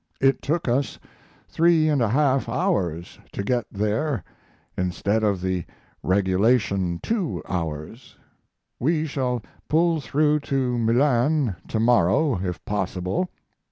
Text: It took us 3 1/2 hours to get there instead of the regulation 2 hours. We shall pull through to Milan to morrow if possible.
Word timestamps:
It 0.19 0.41
took 0.41 0.67
us 0.67 0.97
3 1.49 1.85
1/2 1.85 2.49
hours 2.49 3.19
to 3.33 3.43
get 3.43 3.67
there 3.71 4.23
instead 4.75 5.21
of 5.23 5.41
the 5.41 5.63
regulation 6.01 6.99
2 7.03 7.43
hours. 7.47 8.17
We 8.79 9.05
shall 9.05 9.43
pull 9.69 10.01
through 10.01 10.39
to 10.39 10.79
Milan 10.79 11.55
to 11.67 11.79
morrow 11.79 12.39
if 12.43 12.65
possible. 12.65 13.29